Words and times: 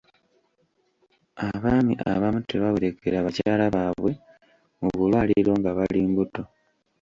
Abaami 1.49 1.93
abamu 2.11 2.39
tebawerekera 2.49 3.17
bakyala 3.25 3.65
baabwe 3.75 4.11
mu 4.81 4.87
bulwaliro 4.97 5.51
nga 5.59 5.69
bali 5.77 5.99
mbuto. 6.09 6.41